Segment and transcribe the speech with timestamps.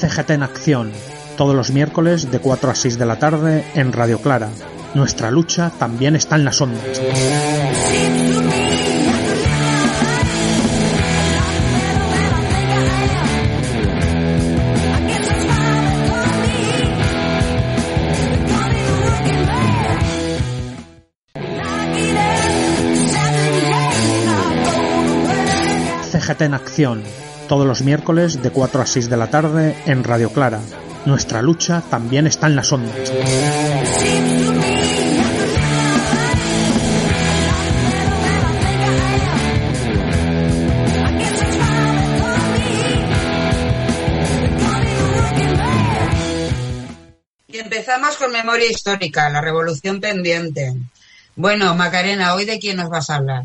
[0.00, 0.92] CGT en acción,
[1.36, 4.48] todos los miércoles de 4 a 6 de la tarde en Radio Clara.
[4.94, 7.00] Nuestra lucha también está en las ondas.
[26.38, 27.02] En acción,
[27.48, 30.60] todos los miércoles de 4 a 6 de la tarde en Radio Clara.
[31.04, 33.12] Nuestra lucha también está en las ondas.
[47.48, 50.74] Y empezamos con memoria histórica, la revolución pendiente.
[51.34, 53.42] Bueno, Macarena, ¿hoy de quién nos vas a hablar?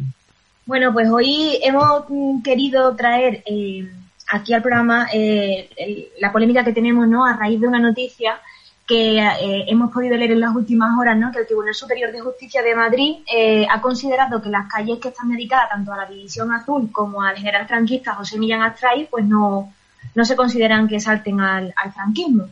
[0.66, 3.88] Bueno, pues hoy hemos mm, querido traer eh,
[4.32, 7.26] aquí al programa eh, el- la polémica que tenemos ¿no?
[7.26, 8.40] a raíz de una noticia
[8.88, 11.32] que eh, hemos podido leer en las últimas horas, ¿no?
[11.32, 15.10] que el Tribunal Superior de Justicia de Madrid eh, ha considerado que las calles que
[15.10, 19.26] están dedicadas tanto a la División Azul como al general franquista José Millán Astray, pues
[19.26, 19.72] no,
[20.14, 22.48] no se consideran que salten al, al franquismo.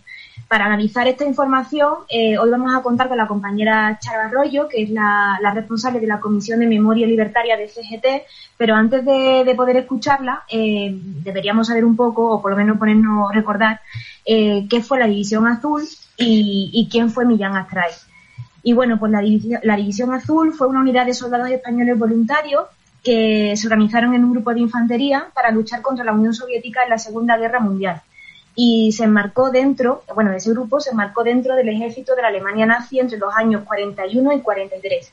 [0.47, 4.83] Para analizar esta información, eh, hoy vamos a contar con la compañera Chara Arroyo, que
[4.83, 9.55] es la, responsable de la Comisión de Memoria Libertaria de CGT, pero antes de, de
[9.55, 13.81] poder escucharla, eh, deberíamos saber un poco, o por lo menos ponernos recordar,
[14.25, 15.83] eh, qué fue la División Azul
[16.17, 17.91] y, quién fue Millán Astray.
[18.63, 22.65] Y bueno, pues la división Azul fue una unidad de soldados españoles voluntarios
[23.03, 26.91] que se organizaron en un grupo de infantería para luchar contra la Unión Soviética en
[26.91, 28.01] la Segunda Guerra Mundial.
[28.55, 32.65] Y se enmarcó dentro, bueno, ese grupo se enmarcó dentro del ejército de la Alemania
[32.65, 35.11] nazi entre los años 41 y 43.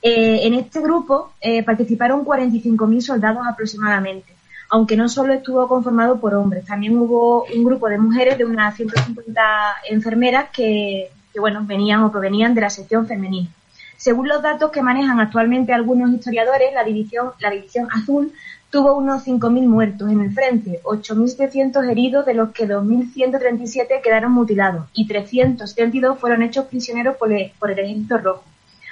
[0.00, 4.32] Eh, en este grupo eh, participaron 45.000 soldados aproximadamente,
[4.70, 8.76] aunque no solo estuvo conformado por hombres, también hubo un grupo de mujeres de unas
[8.76, 9.42] 150
[9.90, 13.48] enfermeras que, que, bueno, venían o provenían de la sección femenina.
[13.96, 18.32] Según los datos que manejan actualmente algunos historiadores, la división, la división azul
[18.70, 24.86] tuvo unos 5.000 muertos en el frente, 8.700 heridos, de los que 2.137 quedaron mutilados
[24.92, 28.44] y 372 fueron hechos prisioneros por el, por el Ejército Rojo.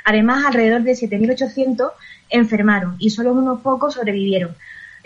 [0.05, 1.91] Además, alrededor de 7.800
[2.31, 4.55] enfermaron y solo unos pocos sobrevivieron.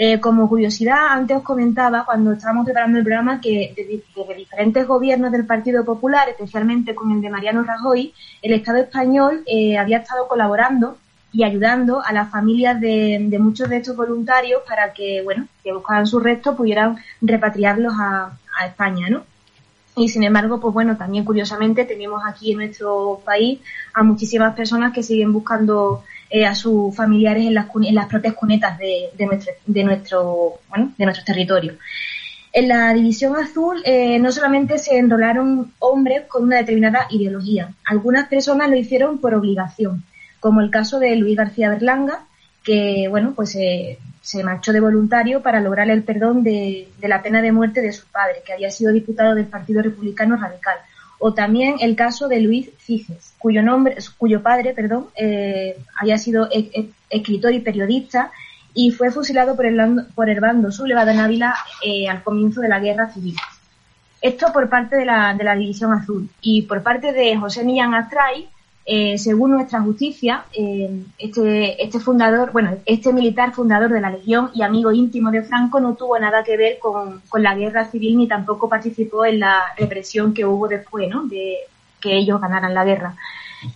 [0.03, 5.31] Eh, como curiosidad, antes os comentaba, cuando estábamos preparando el programa, que desde, diferentes gobiernos
[5.31, 10.27] del Partido Popular, especialmente con el de Mariano Rajoy, el Estado español eh, había estado
[10.27, 10.97] colaborando
[11.33, 16.07] y ayudando a las familias de, muchos de estos voluntarios para que, bueno, que buscaban
[16.07, 18.33] sus restos pudieran repatriarlos a,
[18.67, 19.23] España, ¿no?
[19.97, 23.59] Y sin embargo, pues bueno, también curiosamente tenemos aquí en nuestro país
[23.95, 28.35] a muchísimas personas que siguen buscando eh, a sus familiares en las, en las propias
[28.35, 31.77] cunetas de, de, nuestro, de nuestro, bueno, de nuestros territorios.
[32.53, 38.29] En la División Azul eh, no solamente se enrolaron hombres con una determinada ideología, algunas
[38.29, 40.03] personas lo hicieron por obligación,
[40.41, 42.25] como el caso de Luis García Berlanga,
[42.65, 47.23] que bueno, pues eh, se marchó de voluntario para lograr el perdón de, de, la
[47.23, 50.77] pena de muerte de su padre, que había sido diputado del Partido Republicano Radical.
[51.19, 56.49] O también el caso de Luis Figes, cuyo nombre, cuyo padre, perdón, eh, había sido
[56.51, 58.31] e e escritor y periodista
[58.73, 62.69] y fue fusilado por el, por el bando sublevado en Ávila eh, al comienzo de
[62.69, 63.37] la guerra civil.
[64.23, 66.29] Esto por parte de la, de la División Azul.
[66.41, 68.49] Y por parte de José Millán Astray,
[68.87, 74.51] eh, según nuestra justicia, eh, este, este fundador, bueno, este militar fundador de la Legión
[74.55, 78.17] y amigo íntimo de Franco no tuvo nada que ver con, con la guerra civil
[78.17, 81.25] ni tampoco participó en la represión que hubo después, ¿no?
[81.27, 81.59] De
[82.01, 83.15] que ellos ganaran la guerra.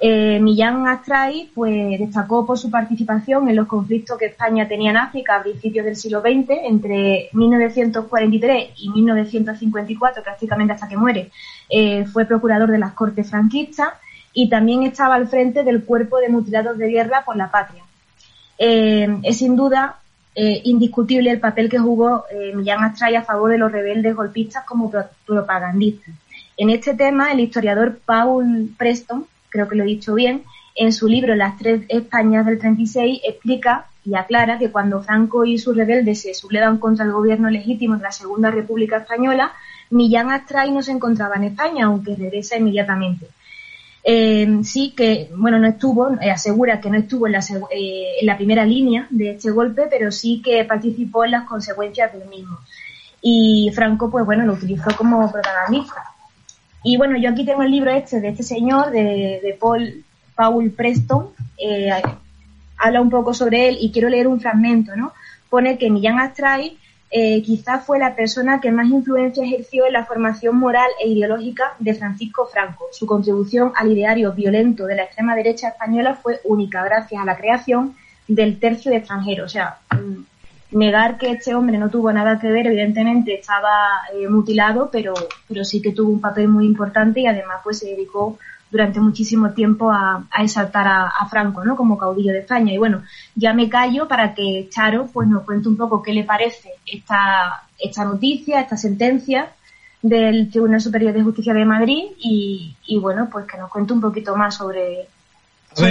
[0.01, 4.97] Eh, Millán Astray pues, destacó por su participación en los conflictos que España tenía en
[4.97, 11.31] África a principios del siglo XX, entre 1943 y 1954, prácticamente hasta que muere.
[12.13, 13.91] Fue procurador de las Cortes franquistas
[14.35, 17.85] y también estaba al frente del cuerpo de mutilados de guerra por la patria.
[18.59, 20.01] Eh, es sin duda
[20.35, 24.65] eh, indiscutible el papel que jugó eh, Millán Astray a favor de los rebeldes golpistas
[24.65, 26.15] como pro propagandistas.
[26.57, 30.43] En este tema, el historiador Paul Preston, creo que lo he dicho bien,
[30.75, 35.59] en su libro Las tres Españas del 36 explica y aclara que cuando Franco y
[35.59, 39.53] sus rebeldes se sublevan contra el gobierno legítimo de la Segunda República Española,
[39.91, 43.29] Millán Astray no se encontraba en España, aunque regresa inmediatamente.
[44.07, 47.39] Eh, sí que, bueno, no estuvo, eh, asegura que no estuvo en la,
[47.71, 52.13] eh, en la, primera línea de este golpe, pero sí que participó en las consecuencias
[52.13, 52.59] del mismo.
[53.23, 56.05] Y Franco, pues bueno, lo utilizó como protagonista.
[56.83, 60.05] Y bueno, yo aquí tengo el libro este de este señor, de, de Paul,
[60.35, 61.31] Paul Preston,
[62.77, 65.15] habla un poco sobre él y quiero leer un fragmento, ¿no?
[65.49, 66.77] Pone que Millán Astray
[67.17, 71.75] eh, quizás fue la persona que más influencia ejerció en la formación moral e ideológica
[71.79, 72.89] de Francisco Franco.
[72.91, 77.37] Su contribución al ideario violento de la extrema derecha española fue única gracias a la
[77.37, 77.95] creación
[78.27, 79.45] del tercio de extranjero.
[79.45, 84.27] O sea, mm, negar que este hombre no tuvo nada que ver, evidentemente estaba eh,
[84.29, 85.15] mutilado, pero,
[85.47, 88.41] pero sí que tuvo un papel muy importante y además pues se dedicó
[88.75, 91.77] durante muchísimo tiempo a, exaltar a, Franco, ¿no?
[91.77, 92.73] Como caudillo de España.
[92.73, 93.05] Y bueno,
[93.37, 97.63] ya me callo para que Charo pues nos cuente un poco qué le parece esta,
[97.79, 99.53] esta noticia, esta sentencia
[100.03, 104.35] del Tribunal Superior de Justicia de Madrid y, bueno, pues que nos cuente un poquito
[104.35, 105.07] más sobre,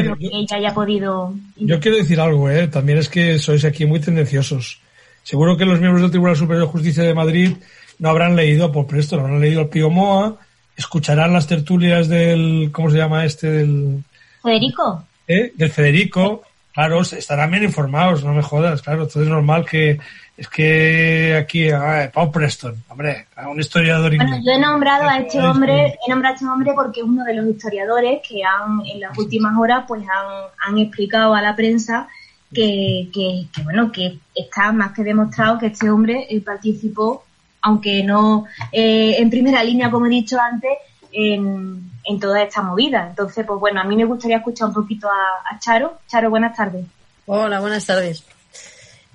[0.03, 1.33] lo que ella haya podido.
[1.55, 2.67] Yo quiero decir algo, ¿eh?
[2.67, 4.81] También es que sois aquí muy tendenciosos.
[5.23, 7.55] Seguro que los miembros del Tribunal Superior de Justicia de Madrid
[7.99, 10.37] no habrán leído por Presto, no habrán leído al Pío Moa,
[10.75, 13.49] escucharán las tertulias del, ¿cómo se llama este?
[13.49, 14.03] Del
[14.41, 15.03] Federico.
[15.27, 15.53] ¿Eh?
[15.55, 16.43] Del Federico.
[16.73, 19.03] Claro, estarán bien informados, no me jodas, claro.
[19.03, 19.99] Entonces es normal que,
[20.35, 25.39] es que aquí, ah, Paul Preston, hombre, un historiador Bueno, yo he nombrado a este
[25.39, 29.01] hombre, he nombrado a este hombre porque es uno de los historiadores que han, en
[29.01, 32.07] las últimas horas, pues han, han explicado a la prensa
[32.51, 37.23] que, que, que, bueno, que está más que demostrado que este hombre eh, participó
[37.63, 40.71] aunque no eh, en primera línea, como he dicho antes,
[41.11, 43.07] en, toda esta movida.
[43.09, 45.99] Entonces, pues bueno, a mí me gustaría escuchar un poquito a, Charo.
[46.07, 46.85] Charo, buenas tardes.
[47.25, 48.23] Hola, buenas tardes.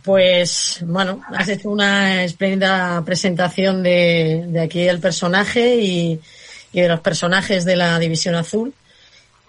[0.02, 6.20] Pues bueno, has hecho una espléndida presentación de, aquí del personaje y,
[6.72, 8.72] de los personajes de la División Azul.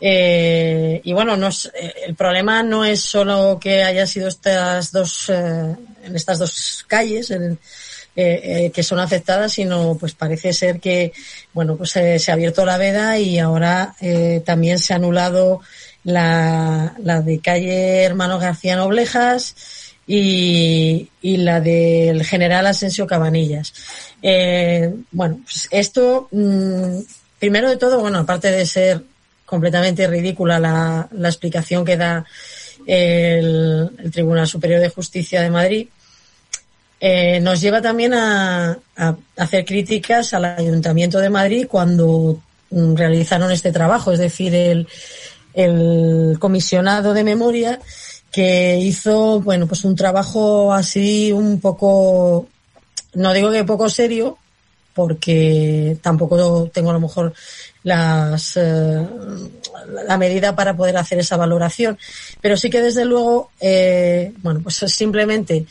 [0.01, 5.30] Eh, y bueno, no eh, el problema no es solo que haya sido estas dos,
[5.30, 7.60] en estas dos calles, en,
[8.21, 11.13] eh, eh, que son aceptadas, sino pues parece ser que,
[11.54, 15.62] bueno, pues se ha abierto la veda y ahora eh, también se ha anulado
[16.04, 19.56] la, la de calle Hermano García Noblejas
[20.06, 23.74] y, y la del general Asensio Cabanillas.
[25.12, 27.00] bueno, pues esto, mm,
[27.39, 29.01] primero de todo, bueno, aparte de ser
[29.45, 32.25] completamente ridícula la, la explicación que da
[32.86, 35.88] el, el, Tribunal Superior de Justicia de Madrid,
[37.00, 38.78] eh, nos lleva también a,
[39.38, 42.42] hacer críticas al Ayuntamiento de Madrid cuando
[42.72, 44.54] mm, realizaron este trabajo, es decir,
[45.54, 47.80] el, comisionado de memoria
[48.31, 52.48] que hizo, bueno, pues un trabajo así un poco,
[53.13, 54.38] no digo que poco serio,
[54.94, 57.34] porque tampoco tengo a lo mejor
[57.84, 59.07] las eh,
[60.06, 61.98] la medida para poder hacer esa valoración,
[62.42, 65.66] pero sí que desde luego, eh, bueno, pues simplemente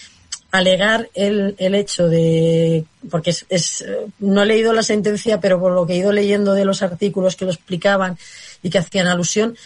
[0.51, 3.85] alegar el, el hecho de, porque es, es,
[4.19, 7.37] no he leído la sentencia, pero por lo que he ido leyendo de los artículos
[7.37, 8.19] que lo explicaban
[8.63, 9.57] y que hacían alusión,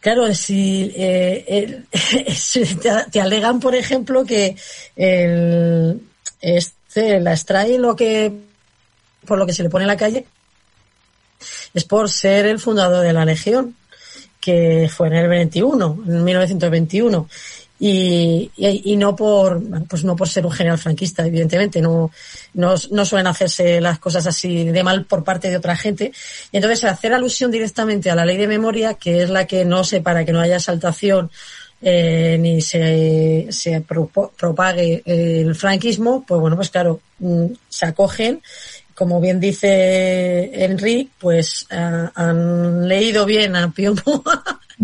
[0.00, 1.82] claro, si eh,
[3.10, 4.56] te, alegan, por ejemplo, que
[4.96, 6.00] el,
[6.40, 8.32] este, la extrae lo que,
[9.26, 10.26] por lo que se le pone en la calle,
[11.72, 13.76] es por ser el fundador de la Legión,
[14.40, 17.28] que fue en el 21, en 1921
[17.84, 22.12] y, y, no por pues no por ser un general franquista evidentemente no,
[22.54, 26.12] no, no suelen hacerse las cosas así de mal por parte de otra gente.
[26.52, 29.82] Y entonces hacer alusión directamente a la ley de memoria que es la que no
[29.82, 31.28] se para que no haya exaltación
[31.80, 38.40] eh, ni se, se propague el franquismo, pues bueno, pues claro, mm, se acogen.
[38.94, 43.94] Como bien dice Enrique, pues uh, han leído bien a Pío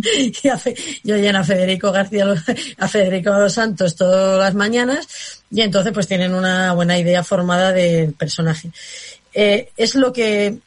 [0.43, 0.61] y, a
[1.02, 2.26] y oyen a Federico García,
[2.78, 8.12] a Federico Santos todas las mañanas y entonces pues tienen una buena idea formada del
[8.12, 8.71] personaje.
[9.35, 10.59] Eh, es lo que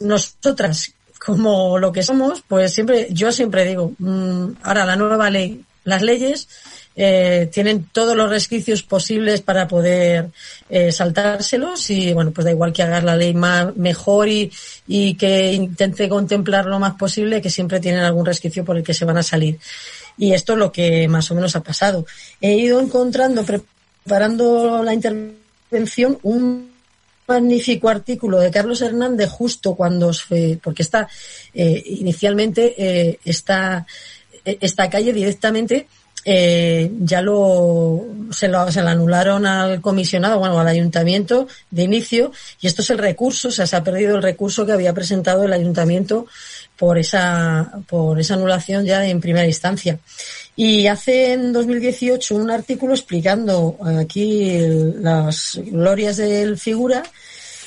[0.00, 0.92] nosotras,
[1.24, 6.02] como lo que somos, pues siempre, yo siempre digo, mmm, ahora la nueva ley, las
[6.02, 6.48] leyes
[6.98, 10.30] eh, tienen todos los resquicios posibles para poder
[10.70, 14.50] eh, saltárselos y bueno, pues da igual que hagas la ley más, mejor y,
[14.86, 18.94] y que intente contemplar lo más posible, que siempre tienen algún resquicio por el que
[18.94, 19.58] se van a salir.
[20.16, 22.06] Y esto es lo que más o menos ha pasado.
[22.40, 26.70] He ido encontrando, preparando la intervención, un
[27.28, 31.08] magnífico artículo de Carlos Hernández justo cuando fue, porque está
[31.52, 33.86] eh, inicialmente eh, esta,
[34.44, 35.88] esta calle directamente
[36.28, 42.32] eh, ya lo se, lo se lo anularon al comisionado, bueno, al ayuntamiento de inicio,
[42.60, 45.44] y esto es el recurso, o sea, se ha perdido el recurso que había presentado
[45.44, 46.26] el ayuntamiento
[46.76, 50.00] por esa, por esa anulación ya en primera instancia.
[50.56, 54.58] Y hace en 2018 un artículo explicando aquí
[55.00, 57.04] las glorias del figura,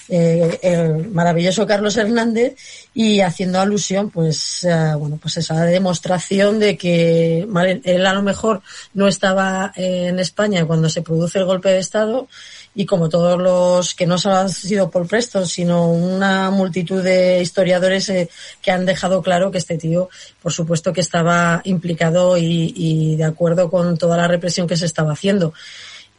[0.09, 2.55] eh, el maravilloso Carlos Hernández
[2.93, 7.47] y haciendo alusión pues eh, bueno pues esa demostración de que
[7.83, 8.61] él a lo mejor
[8.93, 12.27] no estaba en España cuando se produce el golpe de estado
[12.75, 17.41] y como todos los que no solo han sido Paul Preston, sino una multitud de
[17.41, 18.29] historiadores eh,
[18.61, 20.09] que han dejado claro que este tío,
[20.41, 25.13] por supuesto, que estaba implicado y, de acuerdo con toda la represión que se estaba
[25.13, 25.53] haciendo.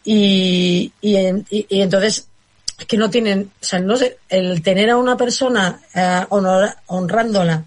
[0.05, 1.17] Y, y,
[1.51, 2.27] y entonces
[2.87, 7.65] que no tienen, o sea, no sé, el tener a una persona eh, honor, honrándola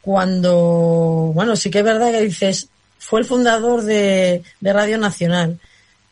[0.00, 2.68] cuando, bueno, sí que es verdad que dices,
[2.98, 5.58] fue el fundador de, Radio Nacional,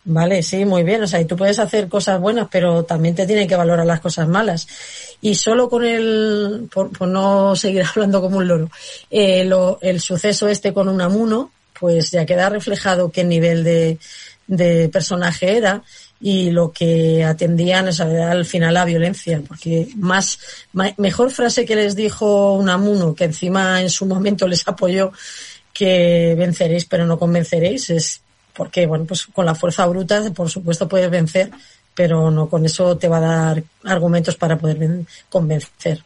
[0.07, 1.03] Vale, sí, muy bien.
[1.03, 4.01] O sea, y tú puedes hacer cosas buenas, pero también te tienen que valorar las
[4.01, 4.69] cosas malas.
[5.23, 8.71] Y solo con el, por, no seguir hablando como un loro,
[9.11, 13.99] eh, lo, el suceso este con Unamuno, pues ya queda reflejado qué nivel de,
[14.47, 15.83] de personaje era
[16.21, 20.39] y lo que atendían es al final la violencia, porque más,
[20.97, 25.13] mejor frase que les dijo Unamuno, que encima en su momento les apoyó,
[25.73, 28.21] que venceréis pero no convenceréis, es
[28.55, 31.51] porque bueno, pues con la fuerza bruta, por supuesto, puedes vencer,
[31.95, 36.03] pero no con eso te va a dar argumentos para poder convencer.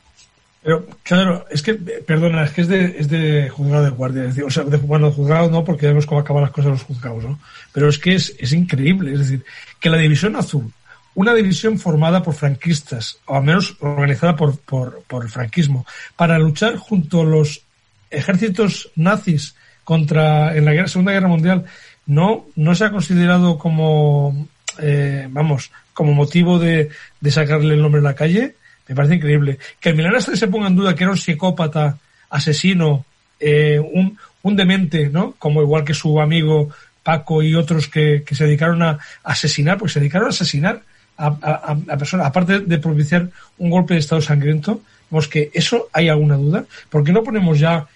[0.68, 4.28] Pero, claro, es que, perdona, es que es de, es de juzgado de guardia, es
[4.34, 7.25] decir, o sea, de, bueno, juzgado no, porque vemos cómo acaban las cosas los juzgados,
[7.25, 7.38] ¿no?
[7.72, 9.46] Pero es que es, es increíble, es decir,
[9.80, 10.70] que la división azul,
[11.14, 16.38] una división formada por franquistas, o al menos organizada por, por, por el franquismo, para
[16.38, 17.62] luchar junto a los
[18.10, 21.64] ejércitos nazis contra, en la Segunda Guerra Mundial,
[22.04, 24.46] no, no se ha considerado como,
[24.82, 26.90] eh, vamos, como motivo de,
[27.22, 28.56] de, sacarle el nombre a la calle,
[28.88, 29.59] me parece increíble.
[29.80, 31.99] Que el Milán se ponga en duda que era un psicópata,
[32.30, 33.04] asesino,
[33.38, 35.35] eh, un, un demente, ¿no?
[35.38, 36.71] Como igual que su amigo
[37.02, 40.83] Paco y otros que, que se dedicaron a asesinar, pues se dedicaron a asesinar
[41.16, 43.28] a, a, a personas, aparte de propiciar
[43.59, 46.64] un golpe de Estado sangriento, vemos que eso hay alguna duda.
[46.90, 47.87] ¿Por qué no ponemos ya,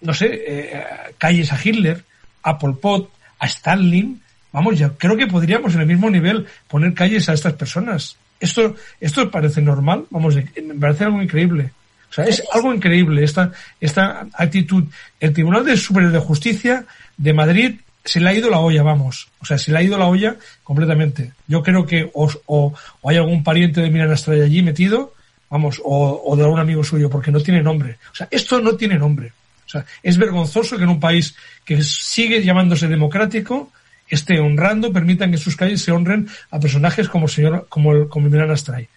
[0.00, 0.84] no sé, eh,
[1.18, 2.04] calles a Hitler,
[2.42, 4.20] a Pol Pot, a Stalin,
[4.52, 8.16] vamos, ya creo que podríamos en el mismo nivel poner calles a estas personas.
[8.40, 11.72] Esto, esto parece normal, vamos, me parece algo increíble.
[12.10, 14.84] O sea, es algo increíble esta, esta actitud.
[15.20, 16.84] El Tribunal de Superior de Justicia
[17.16, 19.28] de Madrid se le ha ido la olla, vamos.
[19.40, 21.32] O sea, se le ha ido la olla completamente.
[21.46, 25.12] Yo creo que o, o, o hay algún pariente de Miran Estrella allí metido,
[25.50, 27.98] vamos, o, o de algún amigo suyo, porque no tiene nombre.
[28.10, 29.32] O sea, esto no tiene nombre.
[29.66, 33.70] O sea, es vergonzoso que en un país que sigue llamándose democrático
[34.14, 38.08] esté honrando, permitan que sus calles se honren a personajes como el señor, como el,
[38.08, 38.88] como Milán Astray.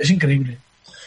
[0.00, 0.58] Es increíble.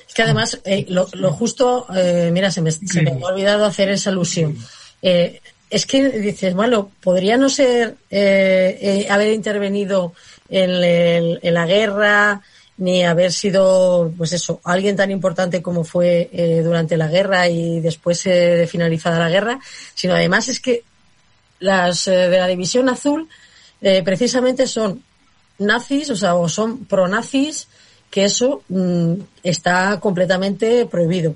[0.08, 3.66] Es que además, eh, lo, lo, justo, eh, mira, se me, se me, ha olvidado
[3.66, 4.58] hacer esa alusión.
[5.02, 10.14] Eh, es que dices, bueno, podría no ser eh, haber intervenido
[10.50, 12.42] en, el, en la guerra,
[12.78, 17.80] ni haber sido, pues eso, alguien tan importante como fue eh, durante la guerra y
[17.80, 19.60] después eh, de finalizada la guerra,
[19.96, 20.84] sino además es que
[21.60, 23.28] las eh, de la División Azul
[23.82, 25.04] eh, precisamente son
[25.60, 27.68] nazis, o sea, o son pro-nazis,
[28.10, 31.36] que eso mm, está completamente prohibido.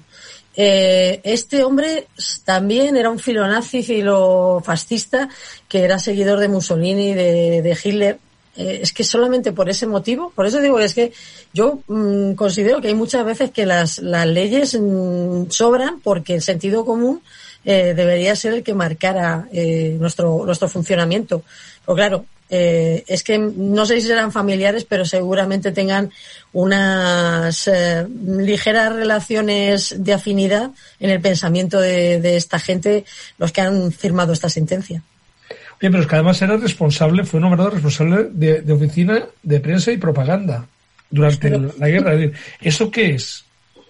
[0.55, 2.07] Eh, este hombre
[2.43, 5.29] también era un filonazi, filofascista,
[5.67, 8.19] que era seguidor de Mussolini, de, de Hitler,
[8.57, 11.13] eh, es que solamente por ese motivo, por eso digo, es que
[11.53, 16.41] yo mmm, considero que hay muchas veces que las, las leyes mmm, sobran porque el
[16.41, 17.21] sentido común
[17.65, 21.43] eh, debería ser el que marcara eh, nuestro, nuestro funcionamiento.
[21.85, 26.11] Pero claro, eh, es que no sé si serán familiares, pero seguramente tengan
[26.51, 28.05] unas eh,
[28.37, 33.05] ligeras relaciones de afinidad en el pensamiento de, de esta gente,
[33.37, 35.01] los que han firmado esta sentencia.
[35.49, 39.93] Oye, pero es que además era responsable, fue nombrado responsable de, de oficina de prensa
[39.93, 40.67] y propaganda
[41.09, 42.31] durante pero, la guerra.
[42.59, 43.45] ¿Eso qué es?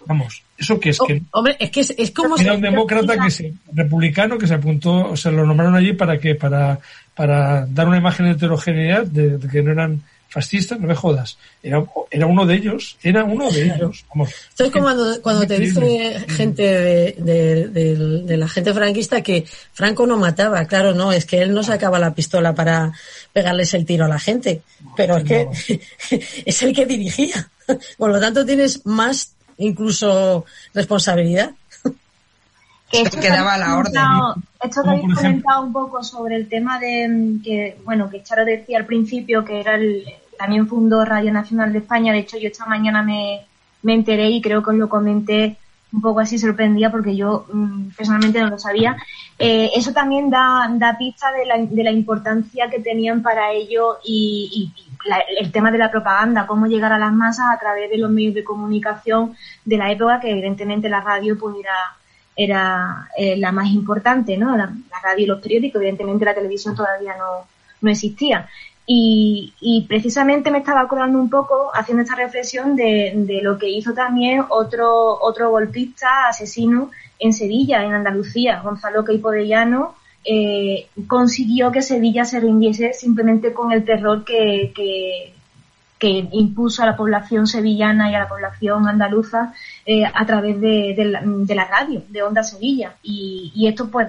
[0.05, 1.01] Vamos, ¿eso qué es?
[1.01, 2.37] Oh, que, hombre, es que es, es como...
[2.37, 6.17] Era un demócrata que se, republicano que se apuntó, o sea, lo nombraron allí para
[6.19, 6.79] que, para,
[7.15, 10.01] para dar una imagen de heterogeneidad de, de que no eran
[10.31, 11.37] fascistas, no me jodas.
[11.61, 14.05] Era, era uno de ellos, era uno de ellos.
[14.09, 14.29] Vamos.
[14.29, 19.21] Esto es como cuando, cuando te dice gente de, de, de, de, la gente franquista
[19.21, 20.63] que Franco no mataba.
[20.65, 22.93] Claro, no, es que él no sacaba la pistola para
[23.33, 24.61] pegarles el tiro a la gente,
[24.95, 25.47] pero es que
[26.45, 27.49] es el que dirigía.
[27.97, 31.51] Por lo tanto, tienes más incluso responsabilidad.
[32.89, 34.01] que esto quedaba la orden.
[34.61, 38.45] Esto que habéis comentado un poco sobre el tema de mm, que, bueno, que Charo
[38.45, 40.03] decía al principio que era el,
[40.37, 42.13] también fundó Radio Nacional de España.
[42.13, 43.45] De hecho, yo esta mañana me,
[43.83, 45.57] me enteré y creo que os lo comenté
[45.93, 48.95] un poco así sorprendía porque yo mm, personalmente no lo sabía.
[49.37, 53.97] Eh, eso también da, da pista de la, de la, importancia que tenían para ello
[54.03, 54.71] y,
[55.39, 58.34] el tema de la propaganda, cómo llegar a las masas a través de los medios
[58.34, 61.75] de comunicación de la época, que evidentemente la radio pues era,
[62.36, 64.55] era eh, la más importante, ¿no?
[64.55, 64.72] La,
[65.03, 67.48] radio y los periódicos, evidentemente la televisión todavía no,
[67.81, 68.48] no existía.
[68.86, 74.43] Y, precisamente me estaba acordando un poco, haciendo esta reflexión, de, lo que hizo también
[74.50, 82.39] otro, otro golpista asesino en Sevilla, en Andalucía, Gonzalo Queipodellano, eh, consiguió que Sevilla se
[82.39, 85.33] rindiese simplemente con el terror que, que,
[86.31, 89.53] impuso a la población sevillana y a la población andaluza
[89.85, 92.95] eh, a través de, la, radio, de Onda Sevilla.
[93.03, 94.07] Y, y, esto pues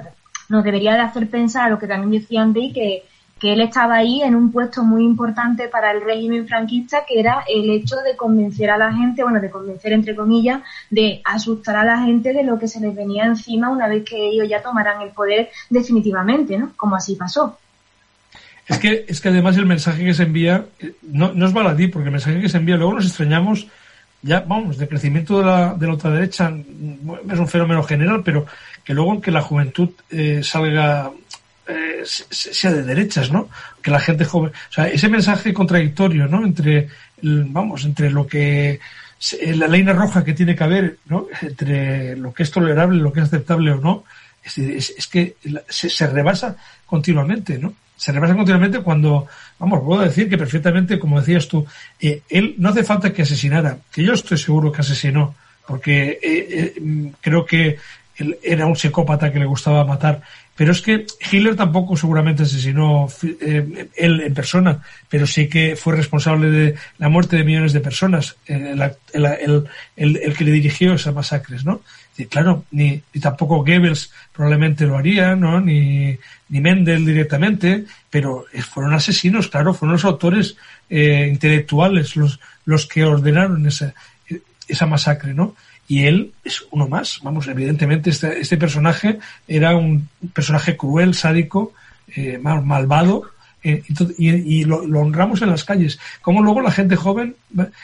[0.49, 3.05] nos debería de hacer pensar lo que también decía Andy, que
[3.43, 7.43] que él estaba ahí en un puesto muy importante para el régimen franquista, que era
[7.53, 11.85] el hecho de convencer a la gente, bueno, de convencer entre comillas, de asustar a
[11.85, 15.03] la gente de lo que se les venía encima una vez que ellos ya tomaran
[15.03, 16.73] el poder definitivamente, ¿no?
[16.77, 17.59] Como así pasó.
[18.69, 22.11] Es que, es que además el mensaje que se envía, eh, no, es baladí, porque
[22.11, 23.67] el mensaje que se envía, luego nos extrañamos,
[24.23, 28.47] ya, vamos, de crecimiento de la, de la ultraderecha, mm, es un fenómeno general, pero
[28.85, 31.11] que luego que la juventud eh, salga
[32.05, 33.49] sea de derechas, ¿no?
[33.83, 36.45] Que la gente joven, o sea, ese mensaje contradictorio, ¿no?
[36.45, 36.89] Entre,
[37.23, 38.81] vamos, entre lo que
[39.55, 41.27] la ley roja que tiene que haber, ¿no?
[41.41, 44.05] Entre lo que es tolerable, lo que es aceptable o no,
[44.45, 45.37] es, que
[45.69, 46.57] se, rebasa
[46.87, 47.75] continuamente, ¿no?
[47.97, 49.29] Se rebasa continuamente cuando,
[49.59, 51.65] vamos, puedo decir que perfectamente, como decías tú,
[52.01, 57.13] eh, él no hace falta que asesinara, que yo estoy seguro que asesinó, porque eh,
[57.21, 57.79] creo que
[58.17, 60.21] él era un psicópata que le gustaba matar,
[60.63, 63.09] pero es que Hitler tampoco seguramente asesinó
[63.41, 67.81] eh, él en persona, pero sí que fue responsable de la muerte de millones de
[67.81, 68.81] personas, el,
[69.97, 71.81] el, que le dirigió esas masacres, ¿no?
[72.17, 75.61] Y claro, ni, ni, tampoco Goebbels probablemente lo haría, ¿no?
[75.61, 76.17] Ni,
[76.51, 80.57] ni Mendel directamente, pero fueron asesinos, claro, fueron los autores
[80.89, 83.95] eh, intelectuales los, los que ordenaron esa,
[84.69, 85.57] esa masacre, ¿no?
[85.93, 87.21] Y él es uno más.
[87.23, 91.75] Vamos, evidentemente este, este personaje era un personaje cruel, sádico,
[92.17, 93.25] eh, malvado,
[93.63, 93.83] eh,
[94.17, 96.01] y, lo, honramos en las calles.
[96.23, 97.37] Como luego la gente joven,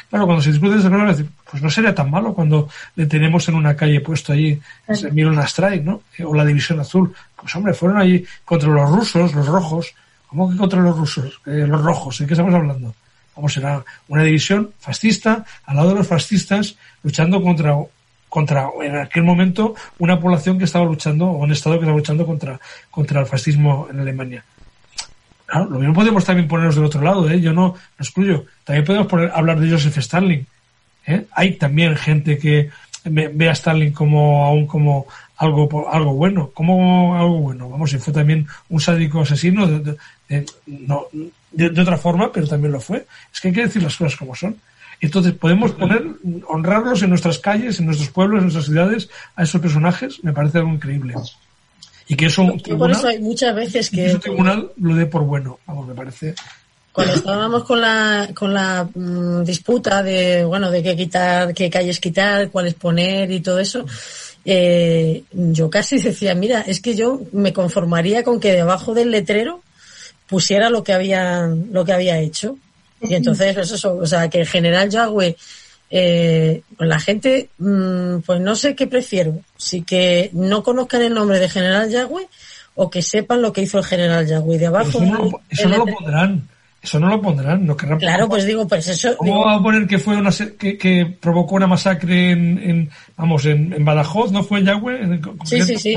[0.09, 3.57] claro, cuando se discute de esa pues no sería tan malo cuando le tenemos en
[3.57, 6.01] una calle puesto allí el Miron Strike, ¿no?
[6.17, 7.13] Eh, o la División Azul.
[7.37, 9.95] Pues hombre, fueron allí contra los rusos, los rojos.
[10.29, 11.43] ¿Cómo que contra los rusos?
[11.45, 12.95] los rojos, ¿de qué estamos hablando?
[13.37, 17.77] Vamos, era una división fascista, al lado de los fascistas, luchando contra
[18.29, 22.27] contra en aquel momento una población que estaba luchando o un estado que estaba luchando
[22.27, 22.61] contra
[22.91, 24.45] contra el fascismo en Alemania.
[25.47, 27.41] Claro, lo mismo podemos también ponernos del otro lado, ¿eh?
[27.41, 28.45] yo no, no excluyo.
[28.65, 30.47] También podemos poner, hablar de Joseph Stalin.
[31.07, 31.25] ¿eh?
[31.33, 32.71] Hay también gente que
[33.05, 35.07] ve, a Stalin como aún como
[35.39, 37.71] algo algo bueno, como algo bueno.
[37.71, 39.97] Vamos, si fue también un sádico asesino de,
[40.67, 41.07] no,
[41.51, 43.07] de otra forma, pero también lo fue.
[43.33, 44.55] Es que hay que decir las cosas como son.
[45.01, 46.05] Entonces podemos poner,
[46.49, 50.59] honrarlos en nuestras calles, en nuestros pueblos, en nuestras ciudades, a esos personajes, me parece
[50.59, 51.15] algo increíble.
[52.09, 54.15] Y que eso por eso hay muchas veces que...
[54.17, 56.35] tribunal lo dé por bueno, vamos, me parece.
[56.91, 62.01] Cuando estábamos con la, con la mm, disputa de, bueno, de qué quitar, qué calles
[62.01, 63.85] quitar, cuáles poner y todo eso,
[64.45, 69.63] eh, yo casi decía, mira, es que yo me conformaría con que debajo del letrero
[70.27, 72.57] pusiera lo que había, lo que había hecho
[73.01, 75.37] y entonces, pues eso, o sea, que el general Yagüe,
[75.91, 81.15] eh, pues la gente, mm, pues no sé qué prefiero, si que no conozcan el
[81.15, 82.29] nombre de general Yagüe
[82.75, 84.89] o que sepan lo que hizo el general Yagüe de abajo.
[84.89, 86.41] Eso no, lo, eso no lo.
[86.81, 87.99] Eso no lo pondrán, no querrán.
[87.99, 89.17] Claro, pues digo, pues eso.
[89.17, 93.45] ¿Cómo va a poner que fue una que, que provocó una masacre en, en vamos,
[93.47, 95.21] en, en, Badajoz, no fue en Yagüe?
[95.45, 95.95] sí, sí, sí.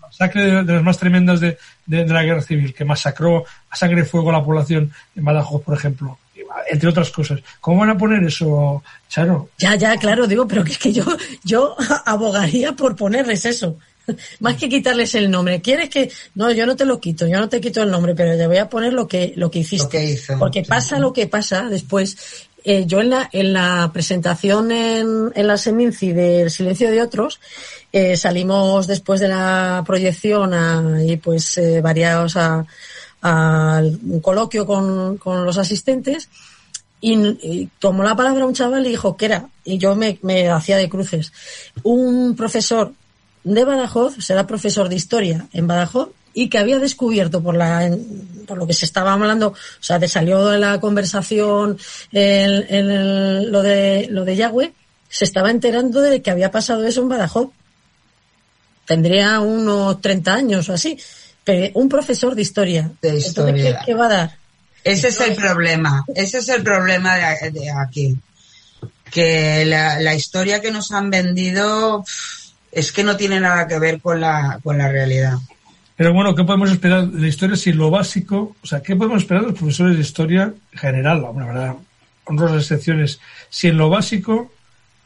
[0.00, 4.00] Masacre de, de, las más tremendas de, de, la guerra civil, que masacró a sangre
[4.00, 6.18] y fuego a la población en Badajoz, por ejemplo
[6.70, 7.40] entre otras cosas.
[7.60, 9.50] ¿Cómo van a poner eso, Charo?
[9.58, 11.04] Ya, ya, claro, digo, pero que es que yo,
[11.44, 13.78] yo abogaría por ponerles eso.
[14.40, 15.60] Más que quitarles el nombre.
[15.60, 16.10] ¿Quieres que.?
[16.34, 18.58] No, yo no te lo quito, yo no te quito el nombre, pero te voy
[18.58, 20.20] a poner lo que, lo que hiciste.
[20.38, 22.16] Porque pasa lo que pasa después.
[22.68, 27.38] Eh, yo en la, en la presentación en, en la Seminci del Silencio de Otros,
[27.92, 32.66] eh, salimos después de la proyección a, y pues eh, variados a,
[33.22, 36.28] un coloquio con, con los asistentes
[37.00, 40.76] y, tomó la palabra un chaval y dijo que era, y yo me, me hacía
[40.76, 41.32] de cruces,
[41.82, 42.92] un profesor
[43.54, 47.96] de Badajoz, será profesor de historia en Badajoz y que había descubierto por la
[48.46, 51.78] por lo que se estaba hablando, o sea, te salió de la conversación
[52.10, 54.72] el, lo de lo de Yahweh,
[55.08, 57.50] se estaba enterando de que había pasado eso en Badajoz.
[58.84, 60.98] Tendría unos 30 años o así.
[61.44, 62.90] Pero un profesor de historia.
[63.00, 63.82] De historia.
[63.86, 64.38] ¿qué, va a dar?
[64.82, 66.04] Ese es el problema.
[66.14, 68.16] Ese es el problema de, aquí.
[69.10, 72.04] Que la, la historia que nos han vendido
[72.76, 75.38] es que no tiene nada que ver con la, con la realidad.
[75.96, 79.22] Pero bueno, ¿qué podemos esperar de la historia si lo básico, o sea, qué podemos
[79.22, 81.74] esperar de los profesores de historia en general, la verdad,
[82.24, 84.52] honrosas excepciones, si en lo básico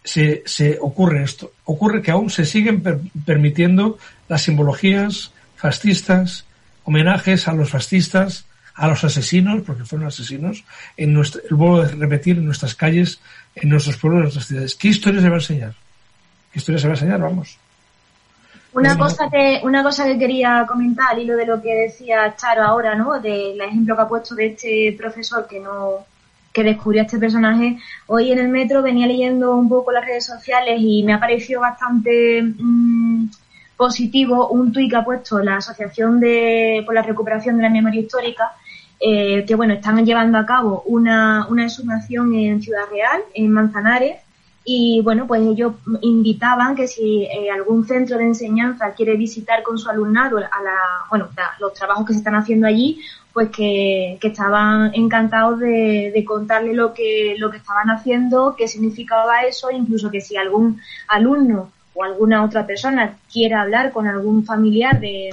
[0.03, 1.53] se, se ocurre esto?
[1.65, 2.83] Ocurre que aún se siguen
[3.25, 6.47] permitiendo las simbologías fascistas,
[6.83, 10.65] homenajes a los fascistas, a los asesinos, porque fueron asesinos,
[10.97, 13.21] en nuestro, vuelvo a repetir, en nuestras calles,
[13.55, 14.75] en nuestros pueblos, en nuestras ciudades.
[14.75, 15.75] ¿Qué historia se va a enseñar?
[16.53, 17.21] ¿Qué historia se va a enseñar?
[17.21, 17.59] Vamos.
[18.73, 22.63] Una cosa que una cosa que quería comentar y lo de lo que decía Charo
[22.63, 23.19] ahora, ¿no?
[23.21, 26.07] Del ejemplo que ha puesto de este profesor que no
[26.53, 27.79] que descubrió a este personaje.
[28.07, 31.61] Hoy en el metro venía leyendo un poco las redes sociales y me ha parecido
[31.61, 33.27] bastante mm,
[33.77, 38.01] positivo un tuit que ha puesto la Asociación de por la recuperación de la memoria
[38.01, 38.53] histórica.
[39.01, 44.19] Eh, que bueno, están llevando a cabo una, una exhumación en Ciudad Real, en Manzanares,
[44.65, 49.79] y bueno, pues ellos invitaban que si eh, algún centro de enseñanza quiere visitar con
[49.79, 50.77] su alumnado a la,
[51.09, 53.01] bueno, los trabajos que se están haciendo allí,
[53.33, 59.43] pues que, estaban encantados de, de, contarle lo que, lo que estaban haciendo, qué significaba
[59.43, 65.01] eso, incluso que si algún alumno o alguna otra persona quiere hablar con algún familiar
[65.01, 65.31] de,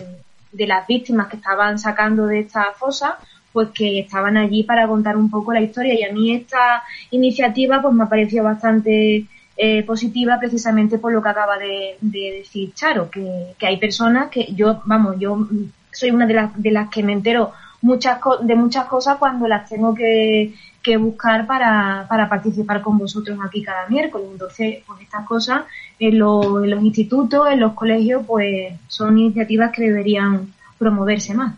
[0.51, 3.17] de las víctimas que estaban sacando de esta fosa,
[3.57, 7.81] pues que estaban allí para contar un poco la historia y a mí esta iniciativa
[7.81, 9.25] pues me ha parecido bastante
[9.57, 14.83] eh, positiva precisamente por lo que acaba de, decir Charo, que, hay personas que yo,
[14.85, 15.47] vamos, yo
[15.91, 19.67] soy una de las, de las que me entero muchas de muchas cosas cuando las
[19.67, 20.53] tengo que,
[20.99, 24.27] buscar para, para participar con vosotros aquí cada miércoles.
[24.31, 25.63] Entonces, pues estas cosas
[25.97, 31.55] en los institutos, en los colegios, pues son iniciativas que deberían promoverse más.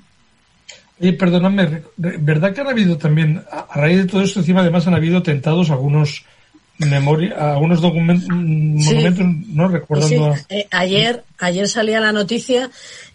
[0.99, 4.95] Y perdóname, ¿verdad que han habido también, a raíz de todo esto, encima además han
[4.95, 6.25] habido tentados algunos
[6.79, 10.35] memoria, algunos documentos, monumentos, no recordando.
[10.49, 12.69] Eh, ayer, ayer salía la noticia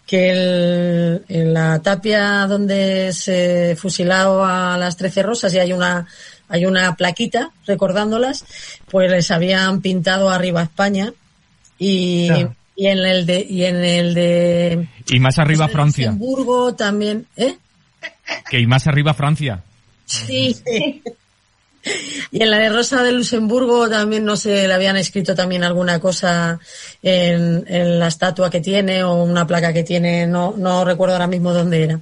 [0.05, 6.07] que el, en la tapia donde se fusiló a las Trece Rosas y hay una,
[6.47, 8.45] hay una plaquita recordándolas,
[8.89, 11.11] pues les habían pintado arriba España
[11.79, 12.29] y,
[12.75, 14.87] y en el de, y en el de.
[15.09, 16.11] Y más arriba Francia.
[16.11, 17.57] Luxemburgo también, ¿eh?
[18.49, 19.63] Que y más arriba Francia.
[20.05, 20.55] Sí.
[22.31, 25.99] Y en la de Rosa de Luxemburgo también, no sé, le habían escrito también alguna
[25.99, 26.59] cosa
[27.01, 31.53] en, la estatua que tiene o una placa que tiene, no, no recuerdo ahora mismo
[31.53, 31.99] dónde era.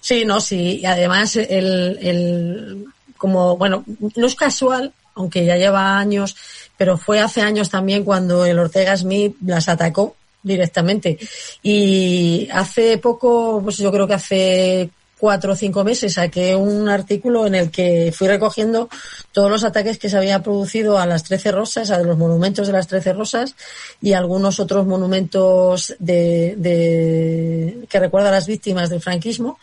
[0.00, 0.80] Sí, no, sí.
[0.80, 2.86] Y además, el, el,
[3.18, 3.84] como, bueno,
[4.16, 6.36] no es casual, aunque ya lleva años,
[6.76, 11.18] pero fue hace años también cuando el Ortega Smith las atacó directamente.
[11.62, 17.46] Y hace poco, pues yo creo que hace cuatro o cinco meses saqué un artículo
[17.46, 18.88] en el que fui recogiendo
[19.32, 22.72] todos los ataques que se había producido a las Trece Rosas, a los monumentos de
[22.72, 23.54] las Trece Rosas
[24.00, 29.58] y algunos otros monumentos de, de que recuerdan a las víctimas del franquismo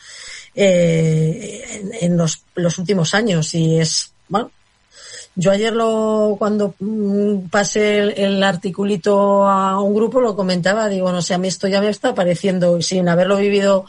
[0.56, 3.54] eh, en, los, los últimos años.
[3.54, 4.52] Y es bueno
[5.36, 11.22] yo ayer lo, cuando mm, pasé el, articulito a un grupo lo comentaba, digo, no
[11.22, 13.86] sé, a mí esto ya me está pareciendo, sin haberlo vivido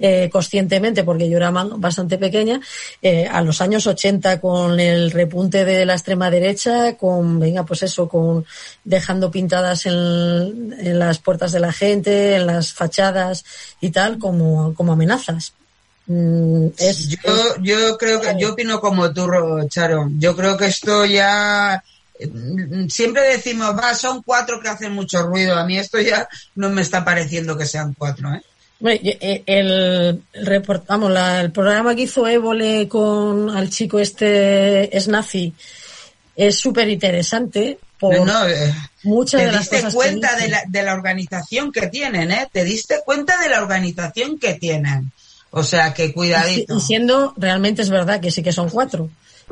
[0.00, 2.60] eh, conscientemente, porque yo era bastante pequeña,
[3.00, 7.84] eh, a los años 80 con el repunte de la extrema derecha, con, venga, pues
[7.84, 8.44] eso, con
[8.84, 13.44] dejando pintadas en, en las puertas de la gente, en las fachadas
[13.80, 15.52] y tal, como, como amenazas.
[16.08, 16.68] Mm,
[17.24, 19.28] yo, yo creo que, yo opino como tú,
[19.68, 20.08] Charo.
[20.18, 21.82] Yo creo que esto ya,
[22.18, 25.54] mm, siempre decimos, va, son cuatro que hacen mucho ruido.
[25.54, 28.42] A mí esto ya no me está pareciendo que sean cuatro, ¿eh?
[28.80, 35.52] eh el, el, vamos, el programa que hizo Évole con al chico este es nazi
[36.36, 41.72] es súper interesante por eh, muchas de las cosas cuenta de la, de la organización
[41.72, 42.48] que tienen, ¿eh?
[42.50, 45.10] Te diste cuenta de la organización que tienen.
[45.50, 46.76] O sea que cuidadito.
[46.76, 49.10] Y siendo, realmente es verdad que sí que son cuatro,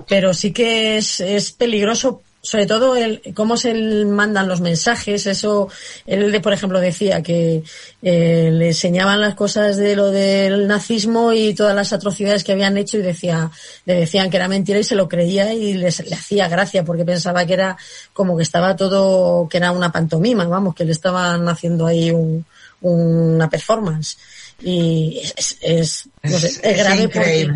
[0.09, 5.69] pero sí que es, es peligroso sobre todo el, cómo se mandan los mensajes, eso,
[6.07, 7.65] él, por ejemplo, decía que
[8.03, 12.77] eh, le enseñaban las cosas de lo del nazismo y todas las atrocidades que habían
[12.77, 13.51] hecho y decía,
[13.85, 17.05] le decían que era mentira y se lo creía y les, le hacía gracia porque
[17.05, 17.77] pensaba que era
[18.13, 22.45] como que estaba todo, que era una pantomima, vamos, que le estaban haciendo ahí un,
[22.81, 24.19] una performance
[24.61, 27.49] y es, es, es, grave porque,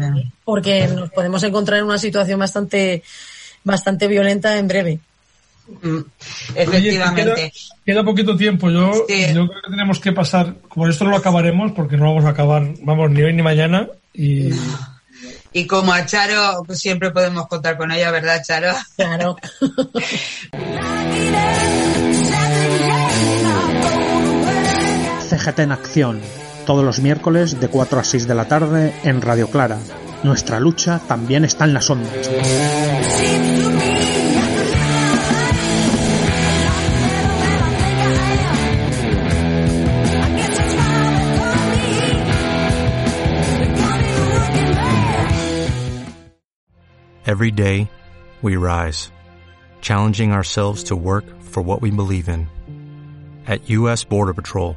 [0.44, 3.02] porque, nos podemos encontrar en una situación bastante
[3.64, 5.00] bastante violenta en breve.
[5.82, 6.00] Mm,
[6.56, 7.52] efectivamente.
[7.84, 8.70] queda, poquito tiempo.
[8.70, 12.24] Yo, yo creo que tenemos que pasar, como esto no lo acabaremos, porque no vamos
[12.24, 13.88] a acabar, vamos, ni hoy ni mañana.
[14.12, 14.50] Y,
[15.52, 18.74] y como a Charo, pues siempre podemos contar con ella, ¿verdad, Charo?
[18.96, 19.36] Claro.
[25.30, 26.20] CGT en acción,
[26.70, 29.80] todos los miércoles de 4 a 6 de la tarde en Radio Clara.
[30.22, 32.30] Nuestra lucha también está en las ondas.
[47.26, 47.90] Every day,
[48.42, 49.10] we rise,
[49.80, 52.46] challenging ourselves to work for what we believe in.
[53.48, 54.04] At U.S.
[54.04, 54.76] Border Patrol,